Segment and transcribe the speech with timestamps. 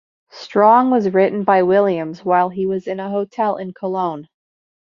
[0.31, 4.27] "Strong" was written by Williams while he was in a hotel in Cologne.